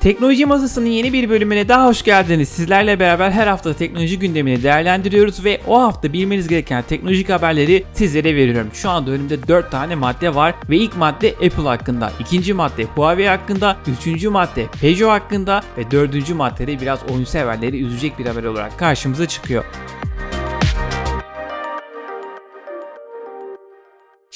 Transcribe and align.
Teknoloji 0.00 0.46
Masası'nın 0.46 0.86
yeni 0.86 1.12
bir 1.12 1.30
bölümüne 1.30 1.68
daha 1.68 1.86
hoş 1.86 2.02
geldiniz. 2.02 2.48
Sizlerle 2.48 3.00
beraber 3.00 3.30
her 3.30 3.46
hafta 3.46 3.74
teknoloji 3.74 4.18
gündemini 4.18 4.62
değerlendiriyoruz 4.62 5.44
ve 5.44 5.60
o 5.66 5.80
hafta 5.80 6.12
bilmeniz 6.12 6.48
gereken 6.48 6.82
teknolojik 6.82 7.28
haberleri 7.28 7.84
sizlere 7.92 8.36
veriyorum. 8.36 8.70
Şu 8.72 8.90
anda 8.90 9.10
önümde 9.10 9.48
4 9.48 9.70
tane 9.70 9.94
madde 9.94 10.34
var 10.34 10.54
ve 10.70 10.76
ilk 10.76 10.96
madde 10.96 11.30
Apple 11.30 11.62
hakkında, 11.62 12.12
ikinci 12.20 12.54
madde 12.54 12.84
Huawei 12.84 13.28
hakkında, 13.28 13.76
üçüncü 13.98 14.28
madde 14.28 14.66
Peugeot 14.80 15.10
hakkında 15.10 15.62
ve 15.78 15.90
dördüncü 15.90 16.34
maddede 16.34 16.80
biraz 16.80 16.98
oyun 17.14 17.24
severleri 17.24 17.84
üzecek 17.84 18.18
bir 18.18 18.26
haber 18.26 18.44
olarak 18.44 18.78
karşımıza 18.78 19.26
çıkıyor. 19.26 19.64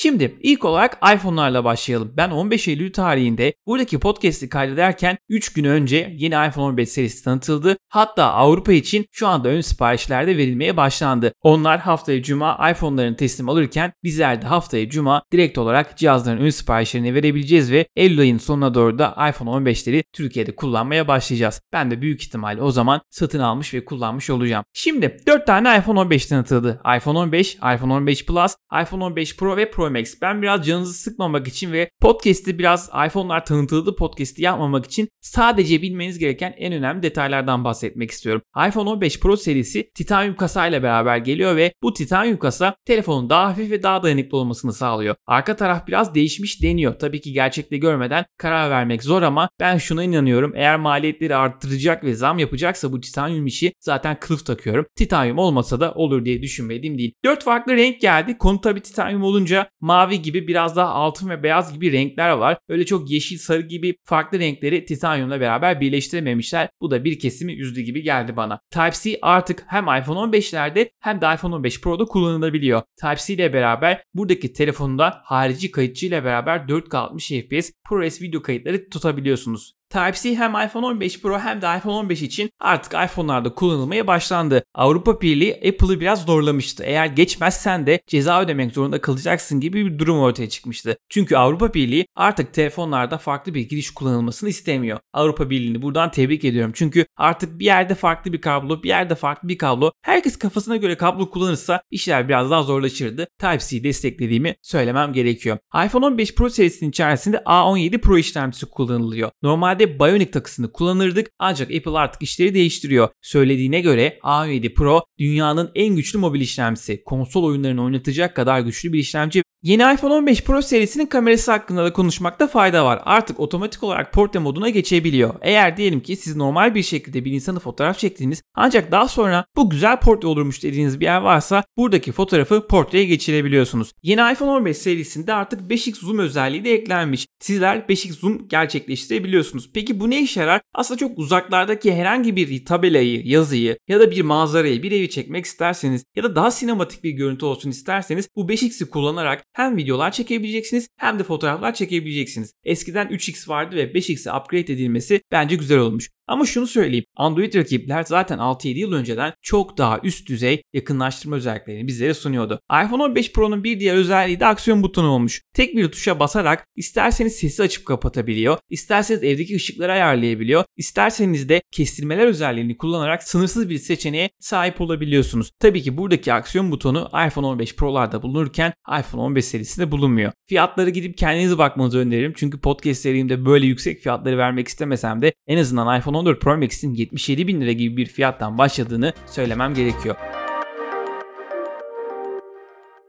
Şimdi 0.02 0.38
ilk 0.40 0.64
olarak 0.64 0.98
iPhone'larla 1.14 1.64
başlayalım. 1.64 2.12
Ben 2.16 2.30
15 2.30 2.68
Eylül 2.68 2.92
tarihinde 2.92 3.54
buradaki 3.66 3.98
podcast'i 3.98 4.48
kaydederken 4.48 5.18
3 5.28 5.52
gün 5.52 5.64
önce 5.64 6.14
yeni 6.18 6.34
iPhone 6.48 6.64
15 6.64 6.88
serisi 6.88 7.24
tanıtıldı. 7.24 7.76
Hatta 7.88 8.24
Avrupa 8.24 8.72
için 8.72 9.06
şu 9.12 9.28
anda 9.28 9.48
ön 9.48 9.60
siparişlerde 9.60 10.36
verilmeye 10.36 10.76
başlandı. 10.76 11.32
Onlar 11.42 11.80
haftaya 11.80 12.22
cuma 12.22 12.70
iPhone'larını 12.70 13.16
teslim 13.16 13.48
alırken 13.48 13.92
bizler 14.04 14.42
de 14.42 14.46
haftaya 14.46 14.88
cuma 14.88 15.22
direkt 15.32 15.58
olarak 15.58 15.98
cihazların 15.98 16.40
ön 16.40 16.50
siparişlerini 16.50 17.14
verebileceğiz 17.14 17.72
ve 17.72 17.86
Eylül 17.96 18.20
ayının 18.20 18.38
sonuna 18.38 18.74
doğru 18.74 18.98
da 18.98 19.30
iPhone 19.30 19.50
15'leri 19.50 20.04
Türkiye'de 20.12 20.56
kullanmaya 20.56 21.08
başlayacağız. 21.08 21.60
Ben 21.72 21.90
de 21.90 22.00
büyük 22.00 22.22
ihtimalle 22.22 22.62
o 22.62 22.70
zaman 22.70 23.00
satın 23.10 23.40
almış 23.40 23.74
ve 23.74 23.84
kullanmış 23.84 24.30
olacağım. 24.30 24.64
Şimdi 24.72 25.16
4 25.26 25.46
tane 25.46 25.78
iPhone 25.78 26.00
15 26.00 26.26
tanıtıldı. 26.26 26.80
iPhone 26.96 27.18
15, 27.18 27.54
iPhone 27.54 27.92
15 27.92 28.26
Plus, 28.26 28.54
iPhone 28.82 29.04
15 29.04 29.36
Pro 29.36 29.56
ve 29.56 29.70
Pro 29.70 29.91
Max. 29.92 30.14
Ben 30.22 30.42
biraz 30.42 30.66
canınızı 30.66 30.94
sıkmamak 30.94 31.48
için 31.48 31.72
ve 31.72 31.90
podcast'i 32.00 32.58
biraz 32.58 32.90
iPhone'lar 33.06 33.46
tanıtıldı 33.46 33.96
podcast'i 33.96 34.42
yapmamak 34.42 34.84
için 34.84 35.08
sadece 35.20 35.82
bilmeniz 35.82 36.18
gereken 36.18 36.54
en 36.58 36.72
önemli 36.72 37.02
detaylardan 37.02 37.64
bahsetmek 37.64 38.10
istiyorum. 38.10 38.42
iPhone 38.68 38.90
15 38.90 39.20
Pro 39.20 39.36
serisi 39.36 39.90
titanyum 39.94 40.36
kasayla 40.36 40.82
beraber 40.82 41.16
geliyor 41.16 41.56
ve 41.56 41.72
bu 41.82 41.92
titanyum 41.92 42.38
kasa 42.38 42.74
telefonun 42.84 43.30
daha 43.30 43.48
hafif 43.48 43.70
ve 43.70 43.82
daha 43.82 44.02
dayanıklı 44.02 44.38
olmasını 44.38 44.72
sağlıyor. 44.72 45.14
Arka 45.26 45.56
taraf 45.56 45.88
biraz 45.88 46.14
değişmiş 46.14 46.62
deniyor. 46.62 46.98
Tabii 46.98 47.20
ki 47.20 47.32
gerçekte 47.32 47.76
görmeden 47.76 48.24
karar 48.38 48.70
vermek 48.70 49.02
zor 49.02 49.22
ama 49.22 49.48
ben 49.60 49.78
şuna 49.78 50.04
inanıyorum. 50.04 50.52
Eğer 50.56 50.76
maliyetleri 50.76 51.36
arttıracak 51.36 52.04
ve 52.04 52.14
zam 52.14 52.38
yapacaksa 52.38 52.92
bu 52.92 53.00
titanyum 53.00 53.46
işi 53.46 53.72
zaten 53.80 54.16
kılıf 54.20 54.46
takıyorum. 54.46 54.86
Titanyum 54.96 55.38
olmasa 55.38 55.80
da 55.80 55.94
olur 55.94 56.24
diye 56.24 56.42
düşünmediğim 56.42 56.98
değil. 56.98 57.12
4 57.24 57.44
farklı 57.44 57.76
renk 57.76 58.00
geldi. 58.00 58.38
Konu 58.38 58.60
tabii 58.60 58.80
titanyum 58.80 59.22
olunca 59.22 59.68
mavi 59.82 60.22
gibi 60.22 60.48
biraz 60.48 60.76
daha 60.76 60.88
altın 60.88 61.28
ve 61.28 61.42
beyaz 61.42 61.74
gibi 61.74 61.92
renkler 61.92 62.30
var. 62.30 62.58
Öyle 62.68 62.86
çok 62.86 63.10
yeşil, 63.10 63.38
sarı 63.38 63.60
gibi 63.60 63.96
farklı 64.04 64.38
renkleri 64.38 64.84
titanyumla 64.84 65.40
beraber 65.40 65.80
birleştirememişler. 65.80 66.68
Bu 66.80 66.90
da 66.90 67.04
bir 67.04 67.18
kesimi 67.18 67.52
üzdü 67.52 67.80
gibi 67.80 68.02
geldi 68.02 68.36
bana. 68.36 68.60
Type-C 68.70 69.18
artık 69.22 69.64
hem 69.66 69.84
iPhone 69.84 70.18
15'lerde 70.18 70.90
hem 71.00 71.20
de 71.20 71.34
iPhone 71.34 71.54
15 71.54 71.80
Pro'da 71.80 72.04
kullanılabiliyor. 72.04 72.82
Type-C 73.00 73.34
ile 73.34 73.52
beraber 73.52 74.04
buradaki 74.14 74.52
telefonda 74.52 75.20
harici 75.24 75.70
kayıtçı 75.70 76.06
ile 76.06 76.24
beraber 76.24 76.58
4K 76.58 76.96
60 76.96 77.28
FPS 77.28 77.70
ProRes 77.88 78.22
video 78.22 78.42
kayıtları 78.42 78.88
tutabiliyorsunuz. 78.88 79.74
Type-C 79.92 80.34
hem 80.36 80.50
iPhone 80.50 80.86
15 80.86 81.20
Pro 81.20 81.38
hem 81.38 81.62
de 81.62 81.66
iPhone 81.78 81.94
15 81.94 82.22
için 82.22 82.50
artık 82.60 82.94
iPhone'larda 82.94 83.54
kullanılmaya 83.54 84.06
başlandı. 84.06 84.64
Avrupa 84.74 85.20
Birliği 85.20 85.54
Apple'ı 85.54 86.00
biraz 86.00 86.24
zorlamıştı. 86.24 86.84
Eğer 86.84 87.06
geçmezsen 87.06 87.86
de 87.86 88.00
ceza 88.06 88.42
ödemek 88.42 88.72
zorunda 88.72 89.00
kalacaksın 89.00 89.60
gibi 89.60 89.86
bir 89.86 89.98
durum 89.98 90.18
ortaya 90.18 90.48
çıkmıştı. 90.48 90.96
Çünkü 91.08 91.36
Avrupa 91.36 91.74
Birliği 91.74 92.06
artık 92.16 92.54
telefonlarda 92.54 93.18
farklı 93.18 93.54
bir 93.54 93.68
giriş 93.68 93.90
kullanılmasını 93.90 94.48
istemiyor. 94.48 94.98
Avrupa 95.12 95.50
Birliği'ni 95.50 95.82
buradan 95.82 96.10
tebrik 96.10 96.44
ediyorum. 96.44 96.72
Çünkü 96.74 97.06
artık 97.16 97.58
bir 97.58 97.64
yerde 97.64 97.94
farklı 97.94 98.32
bir 98.32 98.40
kablo, 98.40 98.82
bir 98.82 98.88
yerde 98.88 99.14
farklı 99.14 99.48
bir 99.48 99.58
kablo. 99.58 99.92
Herkes 100.02 100.38
kafasına 100.38 100.76
göre 100.76 100.96
kablo 100.96 101.30
kullanırsa 101.30 101.82
işler 101.90 102.28
biraz 102.28 102.50
daha 102.50 102.62
zorlaşırdı. 102.62 103.28
Type-C 103.38 103.84
desteklediğimi 103.84 104.54
söylemem 104.62 105.12
gerekiyor. 105.12 105.58
iPhone 105.86 106.06
15 106.06 106.34
Pro 106.34 106.50
serisinin 106.50 106.90
içerisinde 106.90 107.36
A17 107.36 107.98
Pro 107.98 108.18
işlemcisi 108.18 108.66
kullanılıyor. 108.66 109.30
Normalde 109.42 109.81
Normalde 109.82 109.98
Bionic 109.98 110.30
takısını 110.30 110.72
kullanırdık 110.72 111.30
ancak 111.38 111.70
Apple 111.74 111.98
artık 111.98 112.22
işleri 112.22 112.54
değiştiriyor. 112.54 113.08
Söylediğine 113.22 113.80
göre 113.80 114.18
A7 114.22 114.74
Pro 114.74 115.02
dünyanın 115.18 115.70
en 115.74 115.96
güçlü 115.96 116.18
mobil 116.18 116.40
işlemcisi. 116.40 117.04
Konsol 117.04 117.44
oyunlarını 117.44 117.84
oynatacak 117.84 118.36
kadar 118.36 118.60
güçlü 118.60 118.92
bir 118.92 118.98
işlemci 118.98 119.41
Yeni 119.62 119.94
iPhone 119.94 120.14
15 120.14 120.44
Pro 120.44 120.62
serisinin 120.62 121.06
kamerası 121.06 121.52
hakkında 121.52 121.84
da 121.84 121.92
konuşmakta 121.92 122.46
fayda 122.46 122.84
var. 122.84 123.02
Artık 123.04 123.40
otomatik 123.40 123.82
olarak 123.82 124.12
portre 124.12 124.38
moduna 124.38 124.68
geçebiliyor. 124.68 125.34
Eğer 125.42 125.76
diyelim 125.76 126.00
ki 126.00 126.16
siz 126.16 126.36
normal 126.36 126.74
bir 126.74 126.82
şekilde 126.82 127.24
bir 127.24 127.32
insanı 127.32 127.60
fotoğraf 127.60 127.98
çektiğiniz 127.98 128.42
ancak 128.54 128.92
daha 128.92 129.08
sonra 129.08 129.44
bu 129.56 129.70
güzel 129.70 130.00
portre 130.00 130.28
olurmuş 130.28 130.62
dediğiniz 130.62 131.00
bir 131.00 131.04
yer 131.04 131.20
varsa 131.20 131.64
buradaki 131.76 132.12
fotoğrafı 132.12 132.66
portreye 132.66 133.04
geçirebiliyorsunuz. 133.04 133.92
Yeni 134.02 134.32
iPhone 134.32 134.50
15 134.50 134.76
serisinde 134.76 135.34
artık 135.34 135.60
5x 135.70 135.94
zoom 135.94 136.18
özelliği 136.18 136.64
de 136.64 136.74
eklenmiş. 136.74 137.26
Sizler 137.40 137.76
5x 137.76 138.12
zoom 138.12 138.48
gerçekleştirebiliyorsunuz. 138.48 139.70
Peki 139.74 140.00
bu 140.00 140.10
ne 140.10 140.22
işe 140.22 140.40
yarar? 140.40 140.60
Aslında 140.74 140.98
çok 140.98 141.18
uzaklardaki 141.18 141.94
herhangi 141.94 142.36
bir 142.36 142.64
tabelayı, 142.64 143.26
yazıyı 143.26 143.78
ya 143.88 144.00
da 144.00 144.10
bir 144.10 144.22
manzarayı, 144.22 144.82
bir 144.82 144.92
evi 144.92 145.10
çekmek 145.10 145.44
isterseniz 145.44 146.04
ya 146.16 146.22
da 146.22 146.36
daha 146.36 146.50
sinematik 146.50 147.04
bir 147.04 147.10
görüntü 147.10 147.44
olsun 147.44 147.70
isterseniz 147.70 148.28
bu 148.36 148.46
5x'i 148.46 148.90
kullanarak 148.90 149.44
hem 149.52 149.76
videolar 149.76 150.10
çekebileceksiniz 150.10 150.88
hem 150.96 151.18
de 151.18 151.24
fotoğraflar 151.24 151.74
çekebileceksiniz. 151.74 152.54
Eskiden 152.64 153.06
3x 153.06 153.48
vardı 153.48 153.76
ve 153.76 153.92
5x'e 153.92 154.32
upgrade 154.32 154.72
edilmesi 154.72 155.20
bence 155.32 155.56
güzel 155.56 155.78
olmuş. 155.78 156.10
Ama 156.26 156.46
şunu 156.46 156.66
söyleyeyim. 156.66 157.04
Android 157.16 157.54
rakipler 157.54 158.02
zaten 158.02 158.38
6-7 158.38 158.78
yıl 158.78 158.92
önceden 158.92 159.32
çok 159.42 159.78
daha 159.78 160.00
üst 160.02 160.28
düzey 160.28 160.62
yakınlaştırma 160.72 161.36
özelliklerini 161.36 161.86
bizlere 161.86 162.14
sunuyordu. 162.14 162.60
iPhone 162.84 163.02
15 163.02 163.32
Pro'nun 163.32 163.64
bir 163.64 163.80
diğer 163.80 163.94
özelliği 163.94 164.40
de 164.40 164.46
aksiyon 164.46 164.82
butonu 164.82 165.08
olmuş. 165.08 165.42
Tek 165.54 165.76
bir 165.76 165.88
tuşa 165.88 166.20
basarak 166.20 166.66
isterseniz 166.76 167.32
sesi 167.36 167.62
açıp 167.62 167.86
kapatabiliyor, 167.86 168.58
isterseniz 168.70 169.22
evdeki 169.22 169.56
ışıkları 169.56 169.92
ayarlayabiliyor, 169.92 170.64
isterseniz 170.76 171.48
de 171.48 171.62
kestirmeler 171.70 172.26
özelliğini 172.26 172.76
kullanarak 172.76 173.22
sınırsız 173.22 173.70
bir 173.70 173.78
seçeneğe 173.78 174.30
sahip 174.40 174.80
olabiliyorsunuz. 174.80 175.50
Tabii 175.58 175.82
ki 175.82 175.96
buradaki 175.96 176.32
aksiyon 176.32 176.70
butonu 176.70 177.10
iPhone 177.26 177.46
15 177.46 177.76
Pro'larda 177.76 178.22
bulunurken 178.22 178.72
iPhone 178.98 179.22
15 179.22 179.44
serisinde 179.44 179.90
bulunmuyor. 179.90 180.32
Fiyatları 180.48 180.90
gidip 180.90 181.18
kendinize 181.18 181.58
bakmanızı 181.58 181.98
öneririm. 181.98 182.32
Çünkü 182.36 182.60
podcast 182.60 183.00
serimde 183.00 183.44
böyle 183.44 183.66
yüksek 183.66 184.00
fiyatları 184.00 184.38
vermek 184.38 184.68
istemesem 184.68 185.22
de 185.22 185.32
en 185.46 185.58
azından 185.58 185.98
iPhone 185.98 186.16
14 186.22 186.40
Pro 186.40 186.56
Max'in 186.56 186.94
77 186.94 187.46
bin 187.46 187.60
lira 187.60 187.72
gibi 187.72 187.96
bir 187.96 188.06
fiyattan 188.06 188.58
başladığını 188.58 189.12
söylemem 189.26 189.74
gerekiyor. 189.74 190.16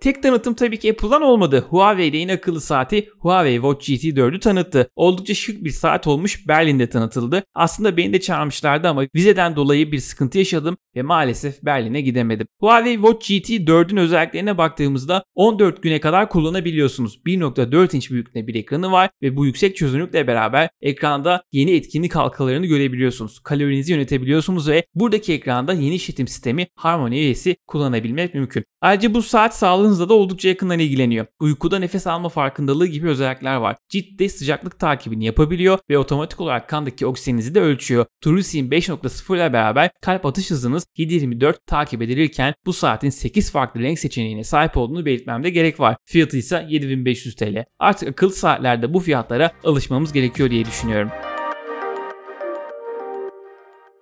Tek 0.03 0.23
tanıtım 0.23 0.53
tabii 0.53 0.79
ki 0.79 0.91
Apple'dan 0.91 1.21
olmadı. 1.21 1.65
Huawei'de 1.69 2.33
akıllı 2.33 2.61
saati 2.61 3.09
Huawei 3.19 3.55
Watch 3.55 3.87
GT 3.87 4.03
4'ü 4.03 4.39
tanıttı. 4.39 4.89
Oldukça 4.95 5.33
şık 5.33 5.63
bir 5.63 5.69
saat 5.69 6.07
olmuş 6.07 6.47
Berlin'de 6.47 6.89
tanıtıldı. 6.89 7.43
Aslında 7.53 7.97
beni 7.97 8.13
de 8.13 8.21
çağırmışlardı 8.21 8.87
ama 8.87 9.03
vizeden 9.15 9.55
dolayı 9.55 9.91
bir 9.91 9.99
sıkıntı 9.99 10.37
yaşadım 10.37 10.77
ve 10.95 11.01
maalesef 11.01 11.63
Berlin'e 11.63 12.01
gidemedim. 12.01 12.47
Huawei 12.59 12.93
Watch 12.93 13.27
GT 13.27 13.49
4'ün 13.49 13.97
özelliklerine 13.97 14.57
baktığımızda 14.57 15.23
14 15.35 15.83
güne 15.83 15.99
kadar 15.99 16.29
kullanabiliyorsunuz. 16.29 17.19
1.4 17.25 17.95
inç 17.95 18.11
büyüklüğünde 18.11 18.47
bir 18.47 18.55
ekranı 18.55 18.91
var 18.91 19.09
ve 19.21 19.35
bu 19.35 19.45
yüksek 19.45 19.75
çözünürlükle 19.75 20.27
beraber 20.27 20.69
ekranda 20.81 21.43
yeni 21.51 21.71
etkinlik 21.71 22.15
halkalarını 22.15 22.65
görebiliyorsunuz. 22.65 23.39
Kalorinizi 23.39 23.93
yönetebiliyorsunuz 23.93 24.69
ve 24.69 24.85
buradaki 24.95 25.33
ekranda 25.33 25.73
yeni 25.73 25.95
işletim 25.95 26.27
sistemi 26.27 26.67
Harmony 26.75 27.31
OS'i 27.31 27.55
kullanabilmek 27.67 28.33
mümkün. 28.33 28.65
Ayrıca 28.81 29.13
bu 29.13 29.21
saat 29.21 29.55
sağlığınızla 29.93 30.09
da 30.09 30.13
oldukça 30.13 30.49
yakından 30.49 30.79
ilgileniyor. 30.79 31.25
Uykuda 31.39 31.79
nefes 31.79 32.07
alma 32.07 32.29
farkındalığı 32.29 32.87
gibi 32.87 33.07
özellikler 33.07 33.55
var. 33.55 33.75
Ciddi 33.89 34.29
sıcaklık 34.29 34.79
takibini 34.79 35.25
yapabiliyor 35.25 35.79
ve 35.89 35.97
otomatik 35.97 36.41
olarak 36.41 36.69
kandaki 36.69 37.05
oksijeninizi 37.05 37.55
de 37.55 37.61
ölçüyor. 37.61 38.05
TrueSeam 38.21 38.67
5.0 38.67 39.35
ile 39.35 39.53
beraber 39.53 39.89
kalp 40.01 40.25
atış 40.25 40.51
hızınız 40.51 40.85
7.24 40.97 41.55
takip 41.67 42.01
edilirken 42.01 42.53
bu 42.65 42.73
saatin 42.73 43.09
8 43.09 43.51
farklı 43.51 43.81
renk 43.81 43.99
seçeneğine 43.99 44.43
sahip 44.43 44.77
olduğunu 44.77 45.05
belirtmemde 45.05 45.49
gerek 45.49 45.79
var. 45.79 45.95
Fiyatı 46.05 46.37
ise 46.37 46.65
7500 46.69 47.35
TL. 47.35 47.65
Artık 47.79 48.09
akıllı 48.09 48.33
saatlerde 48.33 48.93
bu 48.93 48.99
fiyatlara 48.99 49.51
alışmamız 49.63 50.13
gerekiyor 50.13 50.49
diye 50.49 50.65
düşünüyorum. 50.65 51.09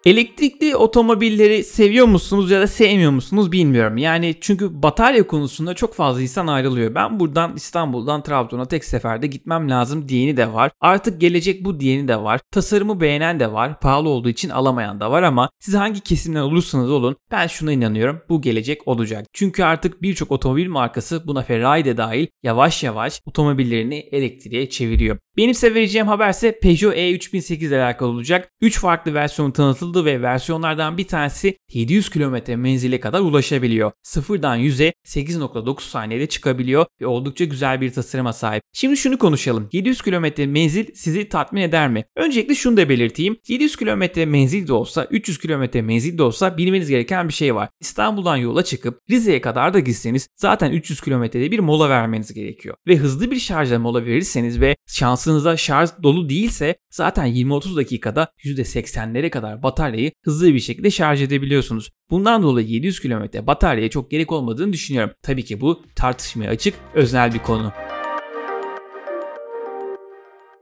Elektrikli 0.06 0.76
otomobilleri 0.76 1.64
seviyor 1.64 2.06
musunuz 2.06 2.52
ya 2.52 2.62
da 2.62 2.68
sevmiyor 2.68 3.12
musunuz 3.12 3.52
bilmiyorum. 3.52 3.98
Yani 3.98 4.36
çünkü 4.42 4.84
batarya 4.84 5.28
konusunda 5.28 5.74
çok 5.74 5.94
fazla 5.94 6.22
insan 6.22 6.48
ayrılıyor. 6.48 6.96
Ben 6.96 7.20
buradan 7.20 7.56
İstanbul'dan 7.56 8.24
Trabzon'a 8.24 8.66
tek 8.66 8.86
seferde 8.86 9.28
gitmem 9.28 9.70
lazım 9.70 10.10
diyeni 10.10 10.38
de 10.38 10.54
var. 10.54 10.72
Artık 10.80 11.22
gelecek 11.22 11.66
bu 11.66 11.80
diyeni 11.80 12.08
de 12.08 12.18
var. 12.24 12.40
Tasarımı 12.52 13.02
beğenen 13.02 13.40
de 13.40 13.52
var. 13.52 13.80
Pahalı 13.80 14.10
olduğu 14.10 14.30
için 14.30 14.50
alamayan 14.50 15.00
da 15.00 15.12
var 15.12 15.24
ama 15.24 15.50
siz 15.60 15.74
hangi 15.74 16.02
kesimden 16.02 16.42
olursanız 16.42 16.92
olun 16.92 17.16
ben 17.32 17.48
şuna 17.48 17.72
inanıyorum. 17.72 18.22
Bu 18.30 18.42
gelecek 18.42 18.88
olacak. 18.88 19.26
Çünkü 19.34 19.64
artık 19.64 20.02
birçok 20.02 20.32
otomobil 20.32 20.68
markası 20.68 21.28
buna 21.28 21.42
Ferrari 21.42 21.86
de 21.86 21.98
dahil 21.98 22.28
yavaş 22.44 22.84
yavaş 22.84 23.22
otomobillerini 23.26 23.96
elektriğe 23.96 24.70
çeviriyor. 24.70 25.18
Benim 25.38 25.54
size 25.54 25.76
vereceğim 25.76 26.08
haberse 26.08 26.60
Peugeot 26.60 26.96
E3008 26.96 27.68
ile 27.68 27.84
alakalı 27.84 28.10
olacak. 28.10 28.50
3 28.62 28.80
farklı 28.80 29.14
versiyon 29.14 29.52
tanıtıldı 29.52 30.06
ve 30.06 30.22
versiyonlardan 30.22 30.98
bir 30.98 31.08
tanesi 31.08 31.58
700 31.74 32.10
km 32.10 32.36
menzile 32.56 33.00
kadar 33.00 33.20
ulaşabiliyor. 33.20 33.92
Sıfırdan 34.04 34.60
100'e 34.60 34.94
8.9 35.08 35.82
saniyede 35.82 36.28
çıkabiliyor 36.28 36.86
ve 37.02 37.08
oldukça 37.08 37.46
güzel 37.46 37.82
bir 37.82 37.94
tasarıma 37.94 38.34
sahip. 38.34 38.64
Şimdi 38.74 38.98
şunu 38.98 39.18
konuşalım. 39.18 39.70
700 39.72 40.02
km 40.02 40.26
menzil 40.48 40.86
sizi 40.94 41.30
tatmin 41.30 41.62
eder 41.62 41.90
mi? 41.90 42.06
Öncelikle 42.16 42.56
şunu 42.56 42.78
da 42.78 42.90
belirteyim. 42.90 43.38
700 43.48 43.76
km 43.76 44.04
menzil 44.28 44.68
de 44.68 44.74
olsa, 44.74 45.08
300 45.12 45.38
km 45.38 45.84
menzil 45.84 46.18
de 46.18 46.24
olsa 46.24 46.58
bilmeniz 46.58 46.90
gereken 46.90 47.28
bir 47.28 47.34
şey 47.34 47.56
var. 47.56 47.70
İstanbul'dan 47.80 48.38
yola 48.38 48.64
çıkıp 48.64 49.00
Rize'ye 49.10 49.42
kadar 49.42 49.74
da 49.74 49.80
gitseniz 49.80 50.28
zaten 50.36 50.72
300 50.72 51.02
kilometrede 51.02 51.52
bir 51.52 51.60
mola 51.60 51.90
vermeniz 51.90 52.34
gerekiyor. 52.34 52.76
Ve 52.88 52.98
hızlı 52.98 53.32
bir 53.32 53.40
şarjla 53.40 53.80
mola 53.80 54.06
verirseniz 54.06 54.62
ve 54.62 54.76
şansınıza 55.22 55.58
şarj 55.58 55.90
dolu 56.04 56.30
değilse 56.30 56.76
zaten 56.92 57.28
20-30 57.28 57.76
dakikada 57.76 58.28
%80'lere 58.44 59.30
kadar 59.30 59.64
bataryayı 59.64 60.12
hızlı 60.24 60.54
bir 60.54 60.60
şekilde 60.60 60.92
şarj 60.92 61.22
edebiliyorsunuz. 61.22 61.90
Bundan 62.10 62.44
dolayı 62.44 62.68
700 62.68 63.00
km 63.00 63.48
bataryaya 63.48 63.90
çok 63.90 64.12
gerek 64.12 64.32
olmadığını 64.32 64.74
düşünüyorum. 64.74 65.14
Tabii 65.24 65.46
ki 65.46 65.62
bu 65.62 65.84
tartışmaya 65.96 66.50
açık 66.50 66.74
özel 66.94 67.34
bir 67.34 67.40
konu. 67.40 67.72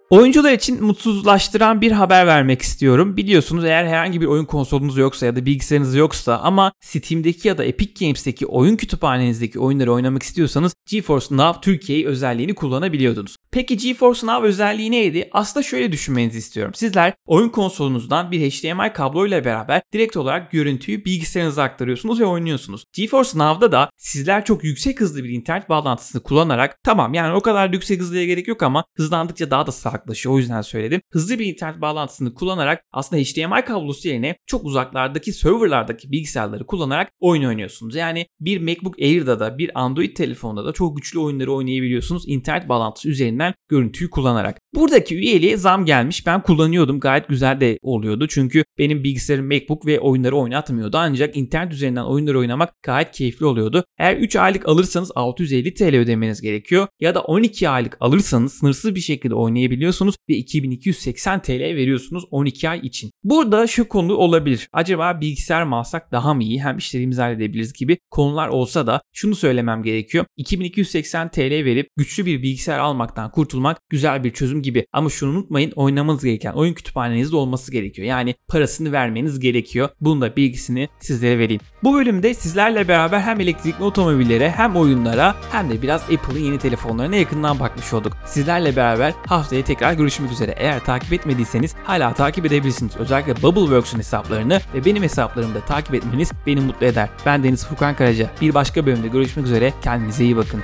Oyuncular 0.10 0.52
için 0.52 0.84
mutsuzlaştıran 0.84 1.82
bir 1.82 1.92
haber 1.92 2.28
vermek 2.28 2.62
istiyorum. 2.62 3.18
Biliyorsunuz 3.18 3.66
eğer 3.66 3.86
herhangi 3.86 4.22
bir 4.22 4.26
oyun 4.26 4.46
konsolunuz 4.46 4.98
yoksa 4.98 5.26
ya 5.26 5.36
da 5.36 5.46
bilgisayarınız 5.46 5.96
yoksa 5.96 6.38
ama 6.38 6.72
Steam'deki 6.80 7.48
ya 7.48 7.58
da 7.58 7.66
Epic 7.66 8.06
Games'teki 8.06 8.46
oyun 8.46 8.76
kütüphanenizdeki 8.76 9.60
oyunları 9.60 9.94
oynamak 9.94 10.24
istiyorsanız 10.24 10.74
GeForce 10.90 11.26
Now 11.32 11.62
Türkiye 11.62 12.08
özelliğini 12.08 12.56
kullanabiliyordunuz. 12.56 13.36
Peki 13.52 13.78
GeForce 13.78 14.28
Now 14.28 14.48
özelliği 14.48 14.92
neydi? 14.92 15.30
Aslında 15.32 15.64
şöyle 15.64 15.92
düşünmenizi 15.92 16.38
istiyorum. 16.38 16.74
Sizler 16.74 17.14
oyun 17.26 17.50
konsolunuzdan 17.50 18.32
bir 18.32 18.52
HDMI 18.52 18.94
kablo 18.94 19.28
ile 19.28 19.46
beraber 19.46 19.82
direkt 19.94 20.18
olarak 20.18 20.52
görüntüyü 20.52 21.06
bilgisayarınıza 21.06 21.64
aktarıyorsunuz 21.64 22.20
ve 22.20 22.26
oynuyorsunuz. 22.26 22.84
GeForce 22.94 23.38
Now'da 23.38 23.72
da 23.72 23.90
sizler 23.98 24.46
çok 24.46 24.64
yüksek 24.64 25.02
hızlı 25.02 25.24
bir 25.24 25.30
internet 25.30 25.70
bağlantısını 25.70 26.24
kullanarak 26.24 26.78
tamam 26.84 27.14
yani 27.14 27.36
o 27.36 27.42
kadar 27.42 27.74
yüksek 27.74 28.02
hızlıya 28.02 28.26
gerek 28.26 28.48
yok 28.48 28.64
ama 28.64 28.86
hızlandıkça 28.98 29.52
daha 29.52 29.68
da 29.68 29.72
sağlıklaşıyor 29.72 30.36
o 30.36 30.38
yüzden 30.38 30.62
söyledim. 30.62 31.02
Hızlı 31.12 31.40
bir 31.40 31.46
internet 31.46 31.82
bağlantısını 31.82 32.34
kullanarak 32.34 32.84
aslında 32.92 33.22
HDMI 33.22 33.66
kablosu 33.66 34.08
yerine 34.08 34.36
çok 34.48 34.66
uzaklardaki 34.66 35.34
serverlardaki 35.34 36.12
bilgisayarları 36.12 36.66
kullanarak 36.66 37.12
oyun 37.20 37.44
oynuyorsunuz. 37.44 37.96
Yani 37.96 38.28
bir 38.40 38.62
MacBook 38.62 39.00
Air'da 39.00 39.40
da 39.40 39.58
bir 39.58 39.82
Android 39.82 40.16
telefonda 40.16 40.66
da 40.66 40.72
çok 40.72 40.98
güçlü 40.98 41.20
oyunları 41.20 41.54
oynayabiliyorsunuz 41.54 42.24
internet 42.28 42.70
bağlantısı 42.70 43.10
üzerinden 43.10 43.39
görüntüyü 43.70 44.10
kullanarak. 44.10 44.58
Buradaki 44.76 45.16
üyeliğe 45.16 45.58
zam 45.58 45.86
gelmiş. 45.86 46.26
Ben 46.26 46.44
kullanıyordum. 46.44 47.00
Gayet 47.00 47.28
güzel 47.28 47.60
de 47.60 47.80
oluyordu. 47.82 48.28
Çünkü 48.28 48.64
benim 48.78 49.04
bilgisayarım 49.04 49.48
MacBook 49.48 49.86
ve 49.86 50.00
oyunları 50.00 50.36
oynatmıyordu. 50.36 50.98
Ancak 50.98 51.38
internet 51.38 51.74
üzerinden 51.74 52.04
oyunları 52.04 52.40
oynamak 52.40 52.74
gayet 52.84 53.12
keyifli 53.12 53.46
oluyordu. 53.46 53.84
Eğer 53.98 54.18
3 54.18 54.36
aylık 54.36 54.68
alırsanız 54.70 55.12
650 55.16 55.74
TL 55.74 55.96
ödemeniz 55.96 56.42
gerekiyor. 56.42 56.88
Ya 57.00 57.16
da 57.16 57.22
12 57.22 57.70
aylık 57.70 57.98
alırsanız 58.00 58.54
sınırsız 58.54 58.96
bir 58.96 59.00
şekilde 59.00 59.36
oynayabiliyorsunuz 59.36 60.16
ve 60.30 60.34
2280 60.34 61.42
TL 61.42 61.62
veriyorsunuz 61.62 62.24
12 62.32 62.70
ay 62.70 62.80
için. 62.80 63.12
Burada 63.24 63.68
şu 63.68 63.88
konu 63.88 64.14
olabilir. 64.14 64.68
Acaba 64.74 65.22
bilgisayar 65.22 65.64
mı 65.64 65.76
alsak 65.76 66.12
daha 66.12 66.34
mı 66.34 66.44
iyi? 66.44 66.64
Hem 66.64 66.78
işlerimizi 66.78 67.22
halledebiliriz 67.22 67.74
gibi 67.74 67.98
konular 68.12 68.48
olsa 68.48 68.88
da 68.88 69.02
şunu 69.14 69.36
söylemem 69.36 69.84
gerekiyor. 69.84 70.26
2280 70.38 71.32
TL 71.32 71.52
verip 71.52 71.90
güçlü 71.98 72.26
bir 72.26 72.44
bilgisayar 72.44 72.80
almaktan 72.80 73.29
kurtulmak 73.32 73.90
güzel 73.90 74.24
bir 74.24 74.34
çözüm 74.34 74.62
gibi. 74.62 74.86
Ama 74.94 75.10
şunu 75.10 75.32
unutmayın 75.32 75.72
oynamanız 75.72 76.24
gereken 76.24 76.52
oyun 76.52 76.74
kütüphanenizde 76.74 77.36
olması 77.36 77.72
gerekiyor. 77.72 78.08
Yani 78.08 78.36
parasını 78.48 78.92
vermeniz 78.92 79.40
gerekiyor. 79.40 79.90
Bunun 80.02 80.22
da 80.22 80.36
bilgisini 80.36 80.90
sizlere 81.00 81.40
vereyim. 81.40 81.62
Bu 81.84 81.94
bölümde 81.94 82.34
sizlerle 82.34 82.88
beraber 82.88 83.20
hem 83.20 83.40
elektrikli 83.40 83.84
otomobillere 83.84 84.50
hem 84.50 84.76
oyunlara 84.76 85.36
hem 85.52 85.70
de 85.70 85.82
biraz 85.82 86.02
Apple'ın 86.02 86.40
yeni 86.40 86.58
telefonlarına 86.58 87.16
yakından 87.16 87.60
bakmış 87.60 87.94
olduk. 87.94 88.14
Sizlerle 88.26 88.76
beraber 88.76 89.14
haftaya 89.28 89.64
tekrar 89.64 89.94
görüşmek 89.94 90.32
üzere. 90.32 90.56
Eğer 90.58 90.86
takip 90.86 91.14
etmediyseniz 91.14 91.76
hala 91.84 92.14
takip 92.14 92.46
edebilirsiniz. 92.46 92.98
Özellikle 92.98 93.42
Bubbleworks'un 93.42 93.98
hesaplarını 93.98 94.62
ve 94.74 94.86
benim 94.86 95.04
hesaplarımı 95.04 95.56
da 95.56 95.60
takip 95.60 95.94
etmeniz 95.94 96.32
beni 96.48 96.62
mutlu 96.62 96.86
eder. 96.86 97.10
Ben 97.26 97.44
Deniz 97.44 97.68
Furkan 97.68 97.96
Karaca. 97.96 98.30
Bir 98.42 98.54
başka 98.54 98.86
bölümde 98.86 99.08
görüşmek 99.08 99.46
üzere. 99.46 99.74
Kendinize 99.84 100.24
iyi 100.24 100.38
bakın. 100.38 100.64